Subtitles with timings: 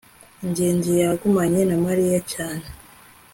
[0.49, 2.65] ngenzi yagumanye na mariya cyane